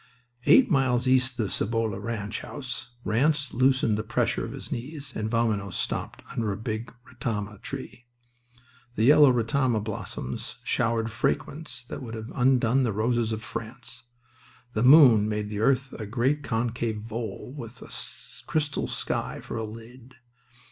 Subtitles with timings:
[0.47, 5.13] Eight miles east of the Cibolo ranch house Ranse loosened the pressure of his knees,
[5.15, 8.07] and Vaminos stopped under a big ratama tree.
[8.95, 14.05] The yellow ratama blossoms showered fragrance that would have undone the roses of France.
[14.73, 17.91] The moon made the earth a great concave bowl with a
[18.47, 20.15] crystal sky for a lid.